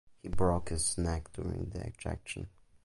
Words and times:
He 0.23 0.29
broke 0.29 0.69
his 0.69 0.97
neck 0.97 1.31
during 1.31 1.69
the 1.69 1.85
ejection. 1.85 2.49